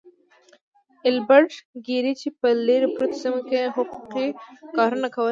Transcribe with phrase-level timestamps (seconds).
[1.05, 1.51] ايلبرټ
[1.87, 4.27] ګيري چې په لرې پرتو سيمو کې يې حقوقي
[4.77, 5.29] کارونه کول.